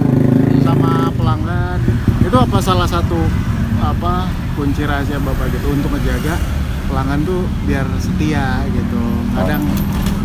sama 0.61 0.91
pelanggan. 1.15 1.79
Itu 2.19 2.35
apa 2.35 2.57
salah 2.59 2.83
satu 2.85 3.15
apa 3.79 4.27
kunci 4.53 4.83
rahasia 4.83 5.15
Bapak 5.17 5.47
gitu 5.49 5.71
untuk 5.71 5.95
ngejaga 5.95 6.35
pelanggan 6.85 7.19
tuh 7.23 7.41
biar 7.63 7.87
setia 7.97 8.67
gitu. 8.67 9.03
Kadang 9.31 9.63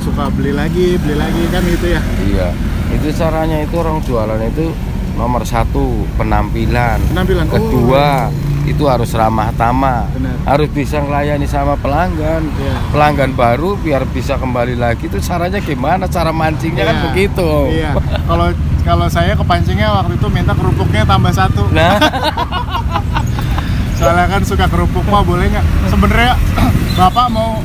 suka 0.02 0.26
beli 0.28 0.50
lagi 0.50 0.99
beli 0.99 1.14
lagi 1.14 1.42
kan 1.49 1.62
gitu 1.62 1.87
ya. 1.88 2.02
Iya 2.21 2.49
itu 2.90 3.09
caranya 3.14 3.62
itu 3.62 3.75
orang 3.78 4.02
jualan 4.02 4.40
itu 4.42 4.75
nomor 5.14 5.47
satu 5.47 6.04
penampilan. 6.19 6.99
Penampilan 7.09 7.47
Oh, 7.47 7.54
kedua 7.54 8.28
itu 8.64 8.85
harus 8.85 9.11
ramah 9.12 9.50
tamah. 9.52 10.07
Benar. 10.11 10.37
harus 10.45 10.69
bisa 10.69 10.99
melayani 10.99 11.45
sama 11.45 11.75
pelanggan. 11.75 12.42
Iya. 12.52 12.75
pelanggan 12.90 13.31
baru 13.33 13.75
biar 13.76 14.02
bisa 14.07 14.35
kembali 14.35 14.75
lagi. 14.75 15.07
Itu 15.07 15.19
caranya 15.19 15.59
gimana? 15.59 16.07
Cara 16.07 16.31
mancingnya 16.31 16.83
kan 16.85 16.97
Iya. 16.97 17.04
begitu. 17.04 17.50
Iya. 17.69 17.90
Kalau 18.23 18.47
kalau 18.83 19.07
saya 19.07 19.33
kepancingnya 19.33 19.88
waktu 19.92 20.14
itu 20.14 20.26
minta 20.28 20.52
kerupuknya 20.52 21.02
tambah 21.02 21.31
satu. 21.31 21.71
Nah. 21.71 21.99
Soalnya 23.99 24.26
kan 24.28 24.42
suka 24.42 24.66
kerupuk. 24.66 25.04
Mah 25.07 25.23
boleh 25.23 25.47
nggak? 25.49 25.64
Sebenarnya 25.87 26.35
bapak 26.99 27.26
mau 27.28 27.62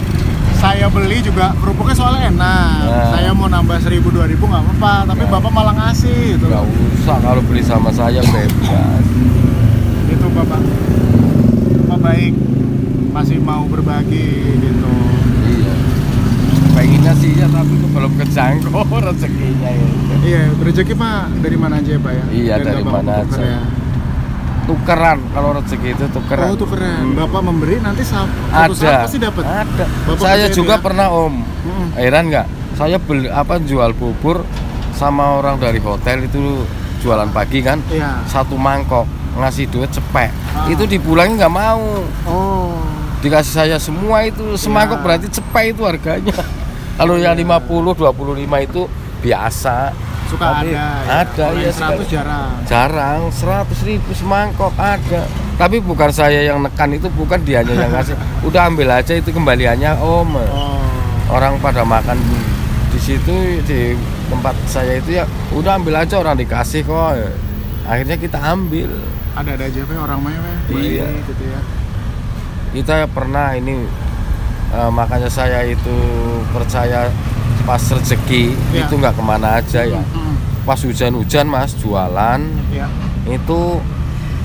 saya 0.57 0.89
beli 0.89 1.21
juga 1.21 1.53
kerupuknya 1.55 1.93
soalnya 1.93 2.21
enak. 2.27 2.81
Nah. 2.83 3.07
saya 3.11 3.29
mau 3.29 3.45
nambah 3.45 3.77
seribu 3.77 4.09
dua 4.09 4.25
ribu 4.25 4.45
nggak 4.45 4.61
apa-apa. 4.63 4.93
Tapi 5.07 5.23
Nah. 5.23 5.31
bapak 5.31 5.51
malah 5.51 5.73
ngasih 5.75 6.37
gitu. 6.37 6.45
Nggak 6.45 6.65
usah. 6.65 7.17
Kalau 7.19 7.41
beli 7.43 7.61
sama 7.61 7.89
saya 7.89 8.21
bebas 8.23 9.05
itu 10.07 10.25
bapak. 10.27 10.61
Bapak 11.83 11.99
baik. 12.01 12.33
Masih 13.11 13.37
mau 13.39 13.65
berbagi 13.65 14.29
gitu. 14.57 14.93
Iya. 15.47 15.75
Pengennya 16.71 17.13
sih 17.17 17.33
ya 17.33 17.47
tapi 17.49 17.73
itu 17.73 17.87
belum 17.89 18.11
kejangkau 18.15 18.85
rezekinya 19.07 19.69
ya. 19.69 19.87
Iya 20.21 20.39
rezeki 20.57 20.93
mah 20.93 21.25
dari 21.39 21.57
mana 21.57 21.81
aja 21.81 21.91
ya 21.91 21.99
pak 21.99 22.11
ya? 22.11 22.23
Iya, 22.29 22.53
dari 22.59 22.81
nggak 22.81 22.93
mana 22.93 23.11
aja. 23.23 23.41
ya. 23.41 23.61
tukeran 24.67 25.23
kalau 25.31 25.55
rezeki 25.55 25.95
itu 25.95 26.05
tukeran. 26.11 26.51
Oh 26.51 26.55
tuh 26.55 26.67
keren 26.67 27.03
Hmm. 27.07 27.15
bapak 27.15 27.41
memberi 27.41 27.79
nanti 27.79 28.03
saat 28.03 28.27
ada. 28.51 29.07
pasti 29.07 29.15
dapat? 29.17 29.43
Ada. 29.47 29.85
Bapak 30.05 30.19
saya 30.19 30.45
juga 30.51 30.75
ya? 30.75 30.83
pernah 30.83 31.07
om. 31.07 31.39
Mm-mm. 31.39 31.87
heran 31.95 32.27
nggak? 32.27 32.47
Saya 32.75 32.99
beli 32.99 33.31
apa 33.31 33.57
jual 33.57 33.95
bubur 33.95 34.43
sama 34.91 35.39
orang 35.39 35.55
dari 35.57 35.79
hotel 35.79 36.27
itu 36.27 36.67
jualan 36.99 37.31
pagi 37.31 37.63
kan? 37.63 37.79
Iya. 37.87 38.27
Satu 38.27 38.59
mangkok 38.59 39.07
ngasih 39.37 39.65
duit 39.67 39.89
cepek. 39.89 40.29
Ah. 40.51 40.67
itu 40.67 40.83
dipulangi 40.83 41.37
nggak 41.37 41.53
mau. 41.53 42.03
Oh. 42.25 42.77
Dikasih 43.17 43.53
saya 43.53 43.77
semua 43.77 44.21
itu 44.21 44.53
semangkok 44.55 44.99
Ya. 44.99 45.03
berarti 45.03 45.27
cepek 45.29 45.65
itu 45.73 45.81
harganya. 45.81 46.37
Kalau 46.97 47.13
yang 47.15 47.33
50 47.33 47.93
25 47.93 48.33
itu 48.61 48.81
biasa. 49.21 49.93
Suka 50.27 50.59
Tapi 50.59 50.69
ada 50.69 50.75
ya. 50.75 50.87
ada, 51.23 51.45
Kalau 51.47 51.55
iya, 51.55 51.71
yang 51.71 51.73
100 51.73 51.79
sekali. 51.79 52.05
jarang. 52.11 52.51
Jarang 52.67 53.21
100 53.31 53.87
ribu 53.87 54.09
semangkok 54.11 54.73
ada. 54.75 55.23
Tapi 55.55 55.79
bukan 55.79 56.11
saya 56.11 56.43
yang 56.43 56.59
nekan 56.59 56.91
itu 56.91 57.07
bukan 57.09 57.39
dianya 57.41 57.73
yang 57.73 57.89
ngasih. 57.89 58.13
Udah 58.47 58.67
ambil 58.67 58.91
aja 58.91 59.15
itu 59.15 59.31
kembaliannya 59.31 59.95
om. 59.97 60.35
Oh. 60.35 60.83
Orang 61.27 61.57
pada 61.57 61.81
makan 61.81 62.19
di 62.87 62.99
situ 62.99 63.33
di 63.63 63.95
tempat 64.27 64.55
saya 64.65 64.97
itu 64.97 65.15
ya 65.15 65.27
udah 65.51 65.75
ambil 65.75 65.99
aja 65.99 66.17
orang 66.17 66.35
dikasih 66.35 66.81
kok. 66.81 67.19
Akhirnya 67.83 68.15
kita 68.15 68.39
ambil 68.39 68.87
ada 69.37 69.49
ada 69.53 69.65
aja 69.65 69.81
Pe, 69.85 69.93
orang 69.93 70.19
ya, 70.25 70.39
Pe. 70.65 70.73
Iya. 70.73 71.07
Gitu 71.23 71.43
ya. 71.45 71.59
Kita 72.73 72.95
pernah 73.07 73.53
ini 73.53 73.85
eh, 74.73 74.91
makanya 74.91 75.29
saya 75.29 75.63
itu 75.63 75.97
percaya 76.51 77.07
pas 77.63 77.79
rezeki 77.81 78.55
Iya. 78.73 78.87
itu 78.87 78.93
nggak 78.95 79.13
ke 79.13 79.23
mana 79.23 79.59
aja 79.59 79.81
ya. 79.83 80.01
Mm, 80.01 80.35
pas 80.63 80.79
hujan-hujan 80.79 81.45
mas 81.47 81.71
jualan 81.79 82.41
ya 82.71 82.87
itu 83.27 83.79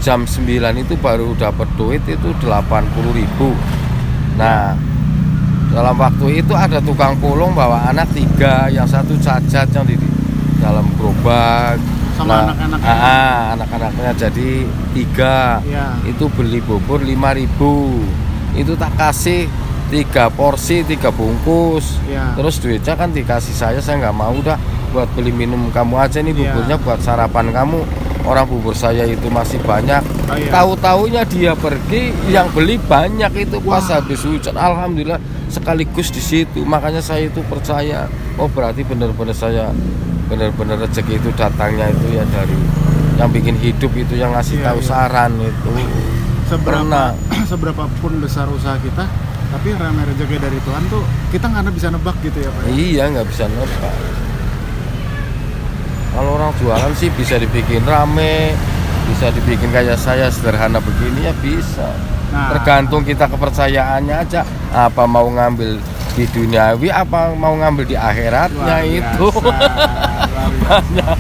jam 0.02 0.26
9 0.26 0.42
itu 0.76 0.94
baru 0.98 1.30
dapat 1.38 1.70
duit 1.78 2.02
itu 2.06 2.28
80.000 2.42 3.14
ribu. 3.14 3.54
Nah 4.34 4.74
dalam 5.70 5.94
waktu 5.96 6.42
itu 6.42 6.52
ada 6.52 6.82
tukang 6.82 7.14
pulung 7.16 7.54
bawa 7.54 7.88
anak 7.88 8.10
tiga 8.12 8.66
yang 8.68 8.84
satu 8.84 9.14
cacat 9.16 9.70
yang 9.72 9.86
di 9.86 9.94
dalam 10.58 10.84
gerobak 10.98 11.78
Sama 12.12 12.34
anak-anaknya. 12.46 12.86
ah, 12.86 13.02
ah, 13.02 13.40
anak-anaknya. 13.56 14.10
Jadi 14.14 14.50
tiga. 14.92 15.58
Ya 15.64 15.96
itu 16.04 16.24
beli 16.28 16.60
bubur 16.60 17.00
5000 17.00 18.02
itu 18.52 18.72
tak 18.76 18.92
kasih 18.94 19.48
tiga 19.88 20.28
porsi 20.28 20.84
tiga 20.84 21.08
bungkus. 21.08 22.00
Ya 22.04 22.32
terus 22.32 22.56
duitnya 22.58 22.94
kan 22.94 23.10
dikasih 23.10 23.52
saya 23.52 23.80
saya 23.80 24.00
nggak 24.00 24.16
mau 24.16 24.36
dah 24.40 24.56
buat 24.92 25.08
beli 25.12 25.32
minum 25.32 25.68
kamu 25.68 25.96
aja. 25.98 26.20
Nih 26.20 26.32
Iya. 26.32 26.52
buburnya 26.52 26.76
buat 26.78 27.00
sarapan 27.00 27.48
kamu 27.48 27.80
orang 28.22 28.44
bubur 28.44 28.72
saya 28.72 29.02
itu 29.04 29.26
masih 29.26 29.58
banyak 29.60 30.00
Oh, 30.24 30.34
iya. 30.34 30.48
tahu-taunya 30.48 31.22
dia 31.24 31.52
pergi 31.52 32.08
yang 32.26 32.48
beli 32.50 32.78
banyak 32.78 33.28
itu 33.38 33.60
pas 33.60 33.82
Wah. 33.82 33.98
habis 33.98 34.22
hujan 34.22 34.54
alhamdulillah 34.54 35.20
sekaligus 35.46 36.08
di 36.08 36.18
situ 36.18 36.62
makanya 36.62 36.98
saya 36.98 37.26
itu 37.26 37.44
percaya 37.44 38.08
oh 38.36 38.46
berarti 38.46 38.80
benar-benar 38.82 39.32
saya 39.32 39.68
benar-benar 40.26 40.80
rezeki 40.80 41.18
itu 41.18 41.28
datangnya 41.32 41.90
itu 41.90 42.06
ya 42.10 42.24
dari 42.26 42.56
yang 43.14 43.28
bikin 43.28 43.54
hidup 43.54 43.92
itu 43.92 44.14
yang 44.14 44.32
ngasih 44.32 44.56
Iya, 44.56 44.66
tahu 44.66 44.78
iya. 44.78 44.88
saran 44.88 45.32
itu 45.36 45.70
seberapa 46.48 46.80
Pernah. 46.80 47.08
seberapa 47.50 47.84
pun 48.00 48.12
besar 48.18 48.48
usaha 48.48 48.78
kita 48.78 49.04
tapi 49.50 49.76
namanya 49.76 50.08
rezeki 50.08 50.36
dari 50.38 50.56
Tuhan 50.58 50.82
tuh 50.88 51.04
kita 51.28 51.44
nggak 51.44 51.68
bisa 51.70 51.88
nebak 51.88 52.16
gitu 52.22 52.38
ya 52.40 52.48
pak 52.48 52.62
iya 52.72 53.04
nggak 53.06 53.26
bisa 53.28 53.44
nebak 53.46 53.94
kalau 56.12 56.36
orang 56.36 56.52
jualan 56.60 56.92
sih 56.96 57.08
bisa 57.16 57.40
dibikin 57.40 57.82
rame 57.88 58.52
bisa 59.08 59.34
dibikin 59.34 59.68
kayak 59.74 59.98
saya 59.98 60.30
sederhana 60.30 60.78
begini 60.78 61.26
ya 61.26 61.34
bisa. 61.42 61.90
Nah. 62.32 62.48
tergantung 62.56 63.04
kita 63.04 63.28
kepercayaannya 63.28 64.16
aja. 64.24 64.40
Apa 64.72 65.04
mau 65.04 65.28
ngambil 65.28 65.76
di 66.16 66.24
duniawi 66.32 66.88
apa 66.88 67.32
mau 67.36 67.52
ngambil 67.56 67.84
di 67.84 67.96
akhiratnya 67.96 68.76
Luar 68.80 68.88
itu. 68.88 69.28
Biasa, 69.36 70.42
banyak. 70.64 71.16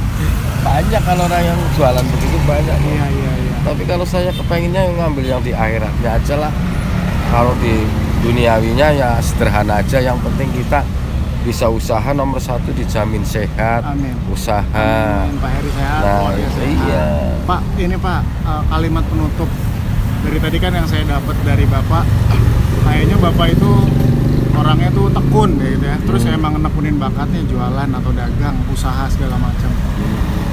Banyak 0.62 1.02
kalau 1.04 1.22
orang 1.28 1.42
yang 1.44 1.58
jualan 1.76 2.04
begitu 2.16 2.36
banyak. 2.48 2.78
Iya 2.80 3.06
iya 3.12 3.32
iya. 3.44 3.54
Tapi 3.60 3.82
kalau 3.84 4.08
saya 4.08 4.32
kepenginnya 4.32 4.88
ngambil 4.88 5.24
yang 5.28 5.42
di 5.44 5.52
akhiratnya 5.52 6.10
aja 6.16 6.34
lah. 6.48 6.52
Kalau 7.28 7.52
di 7.60 7.84
duniawinya 8.24 8.88
ya 8.96 9.10
sederhana 9.20 9.84
aja. 9.84 10.00
Yang 10.00 10.16
penting 10.24 10.48
kita 10.64 10.80
bisa 11.42 11.66
usaha 11.66 12.10
nomor 12.12 12.38
satu 12.38 12.70
dijamin 12.70 13.22
sehat. 13.22 13.82
Amin. 13.84 14.14
Usaha. 14.28 14.62
Amin, 15.22 15.36
Pak 15.36 15.50
Heri 15.52 15.70
sehat 15.72 16.00
Nah, 16.00 16.14
keluarga 16.22 16.48
sehat. 16.52 16.70
iya. 16.80 17.04
Pak 17.42 17.60
ini 17.76 17.96
Pak 17.96 18.20
eh, 18.22 18.62
kalimat 18.68 19.04
penutup. 19.04 19.50
Dari 20.22 20.38
tadi 20.38 20.56
kan 20.56 20.72
yang 20.72 20.86
saya 20.86 21.02
dapat 21.04 21.34
dari 21.42 21.66
Bapak 21.66 22.04
kayaknya 22.82 23.16
Bapak 23.18 23.46
itu 23.50 23.70
orangnya 24.52 24.90
tuh 24.90 25.10
tekun 25.10 25.50
gitu 25.58 25.82
ya. 25.82 25.98
Terus 26.00 26.22
Hmm. 26.22 26.36
emang 26.36 26.52
nekunin 26.56 26.96
bakatnya 26.96 27.42
jualan 27.44 27.90
atau 27.90 28.10
dagang 28.12 28.56
usaha 28.68 29.04
segala 29.06 29.34
macam 29.36 29.70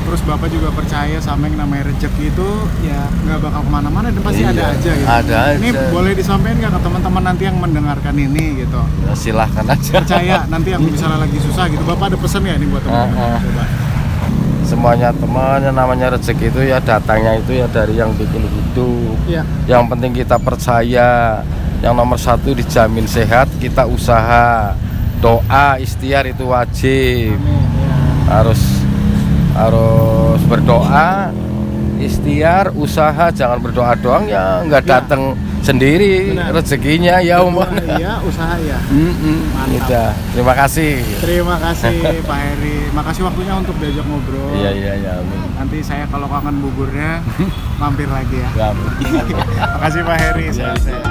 terus 0.02 0.22
Bapak 0.22 0.48
juga 0.48 0.70
percaya 0.70 1.18
sama 1.18 1.46
yang 1.46 1.60
namanya 1.60 1.88
rezeki 1.88 2.30
itu 2.30 2.50
ya 2.82 2.98
nggak 3.22 3.40
bakal 3.40 3.62
ke 3.62 3.70
mana-mana 3.70 4.08
dan 4.08 4.22
pasti 4.22 4.42
Iya, 4.42 4.52
ada 4.52 4.64
aja 4.70 4.92
gitu 4.92 5.08
ada 5.08 5.40
ini 5.54 5.70
aja. 5.70 5.82
boleh 5.90 6.12
disampaikan 6.14 6.56
nggak 6.58 6.72
ke 6.72 6.80
teman-teman 6.82 7.24
nanti 7.24 7.44
yang 7.44 7.58
mendengarkan 7.58 8.16
ini 8.16 8.46
gitu 8.60 8.82
Ya, 9.00 9.14
silahkan 9.14 9.66
aja 9.66 9.92
percaya 9.96 10.36
nanti 10.46 10.70
yang 10.70 10.82
misalnya 10.88 11.20
lagi 11.20 11.38
susah 11.38 11.66
gitu 11.68 11.84
Bapak 11.84 12.06
ada 12.10 12.18
pesan 12.18 12.42
ya 12.44 12.54
ini 12.54 12.66
buat 12.66 12.82
teman-teman 12.82 13.22
ah. 13.28 13.40
coba 13.40 13.64
semuanya 14.62 15.10
teman 15.12 15.60
yang 15.60 15.74
namanya 15.74 16.08
rezeki 16.12 16.46
itu 16.48 16.62
ya 16.64 16.78
datangnya 16.80 17.36
itu 17.36 17.52
ya 17.56 17.66
dari 17.68 17.94
yang 17.96 18.14
bikin 18.14 18.46
hidup 18.46 19.18
Iya. 19.26 19.42
yang 19.68 19.86
penting 19.86 20.14
kita 20.16 20.38
percaya 20.38 21.42
yang 21.80 21.94
nomor 21.94 22.18
satu 22.18 22.52
dijamin 22.52 23.06
sehat 23.06 23.50
kita 23.58 23.84
usaha 23.84 24.78
doa 25.18 25.76
ikhtiar 25.76 26.26
itu 26.26 26.46
wajib 26.46 27.34
Amin. 27.36 27.66
Ya. 27.82 27.96
harus 28.32 28.62
harus 29.60 30.40
berdoa 30.46 31.36
ikhtiar 32.00 32.72
usaha 32.74 33.28
jangan 33.30 33.60
berdoa 33.60 33.92
doang 33.96 34.24
ya 34.24 34.64
nggak 34.64 34.84
Ya. 34.84 34.90
datang 34.98 35.36
sendiri 35.60 36.32
Benar. 36.32 36.56
rezekinya 36.56 37.20
ya 37.20 37.44
umum 37.44 37.68
iya, 38.00 38.16
usaha 38.24 38.56
ya. 38.58 38.80
Mm-mm, 38.88 39.52
Mantap. 39.52 39.84
udah. 39.84 40.10
terima 40.32 40.54
kasih 40.56 40.94
Terima 41.20 41.56
kasih 41.60 42.00
Pak 42.32 42.40
Heri. 42.40 42.78
Makasih 42.90 43.22
waktunya 43.22 43.54
untuk 43.54 43.76
diajak 43.76 44.08
ngobrol. 44.08 44.56
iya 44.56 44.72
iya 44.72 44.94
iya. 44.96 45.14
Nanti 45.60 45.84
saya 45.84 46.08
kalau 46.08 46.26
kangen 46.26 46.64
buburnya 46.64 47.20
mampir 47.82 48.08
lagi 48.08 48.40
ya. 48.40 48.50
Ya. 48.56 48.68
Makasih 49.76 50.02
Pak 50.02 50.18
Heri. 50.18 50.46
Iya, 50.48 50.56
Sehat-sehat. 50.56 51.04